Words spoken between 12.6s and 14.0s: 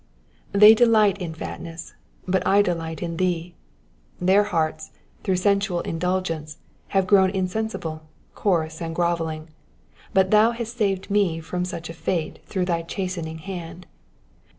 thy chastening hand.